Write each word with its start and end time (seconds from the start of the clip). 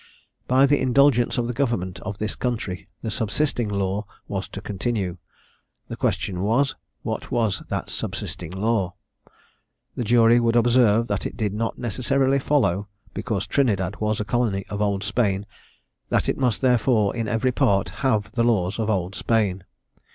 By 0.47 0.65
the 0.65 0.81
indulgence 0.81 1.37
of 1.37 1.45
the 1.45 1.53
government 1.53 1.99
of 1.99 2.17
this 2.17 2.35
country, 2.35 2.87
the 3.03 3.11
subsisting 3.11 3.69
law 3.69 4.07
was 4.27 4.47
to 4.47 4.59
continue; 4.59 5.17
the 5.89 5.95
question 5.95 6.41
was, 6.41 6.73
What 7.03 7.29
was 7.29 7.61
that 7.69 7.91
subsisting 7.91 8.49
law? 8.51 8.95
The 9.95 10.03
jury 10.03 10.39
would 10.39 10.55
observe, 10.55 11.07
that 11.09 11.27
it 11.27 11.37
did 11.37 11.53
not 11.53 11.77
necessarily 11.77 12.39
follow, 12.39 12.87
because 13.13 13.45
Trinidad 13.45 13.97
was 13.97 14.19
a 14.19 14.25
colony 14.25 14.65
of 14.71 14.81
Old 14.81 15.03
Spain, 15.03 15.45
that 16.09 16.27
it 16.27 16.35
must 16.39 16.61
therefore, 16.63 17.15
in 17.15 17.27
every 17.27 17.51
part, 17.51 17.89
have 18.01 18.31
the 18.31 18.43
laws 18.43 18.79
of 18.79 18.89
Old 18.89 19.13
Spain. 19.13 19.65